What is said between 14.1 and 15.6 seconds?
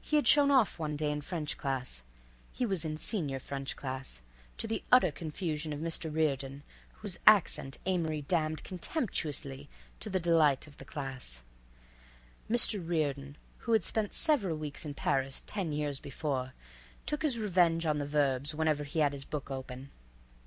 several weeks in Paris